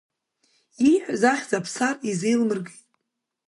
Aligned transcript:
Ииҳәаз 0.89 1.23
ахьӡ 1.31 1.51
Аԥсар 1.57 1.95
изеилмыргеит. 2.09 2.83